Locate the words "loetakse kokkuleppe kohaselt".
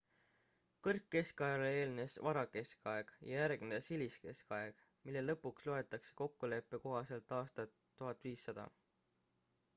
5.73-7.39